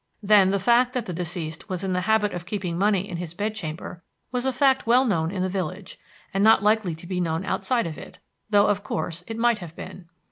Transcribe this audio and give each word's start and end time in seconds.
Then 0.23 0.49
the 0.49 0.57
fact 0.57 0.93
that 0.93 1.05
the 1.05 1.13
deceased 1.13 1.69
was 1.69 1.83
in 1.83 1.93
the 1.93 2.01
habit 2.09 2.33
of 2.33 2.47
keeping 2.47 2.75
money 2.75 3.07
in 3.07 3.17
his 3.17 3.35
bedchamber 3.35 4.01
was 4.31 4.47
a 4.47 4.51
fact 4.51 4.87
well 4.87 5.05
known 5.05 5.29
in 5.29 5.43
the 5.43 5.47
village, 5.47 5.99
and 6.33 6.43
not 6.43 6.63
likely 6.63 6.95
to 6.95 7.05
be 7.05 7.21
known 7.21 7.45
outside 7.45 7.85
of 7.85 7.99
it, 7.99 8.17
though 8.49 8.65
of 8.65 8.81
course 8.81 9.23
it 9.27 9.37
might 9.37 9.59
have 9.59 9.75
been. 9.75 10.09